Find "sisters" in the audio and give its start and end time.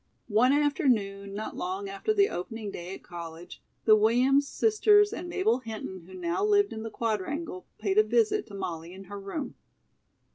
4.47-5.13